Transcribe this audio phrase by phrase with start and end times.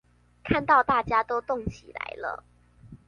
[0.43, 2.43] 看到大家都動起來了